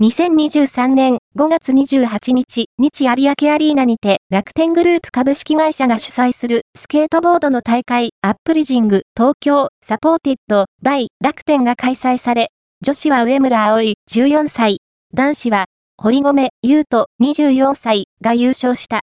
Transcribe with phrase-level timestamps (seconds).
[0.00, 12.50] 2023年5月28日、日有明アリーナにて楽天グループ株式会社が主催するスケートボードの大会アップリジング東京サポーティッドバイ楽天が開催され、
[12.80, 14.82] 女子は上村葵14歳、
[15.14, 15.64] 男子は
[15.96, 18.96] 堀米優斗24歳が優勝した。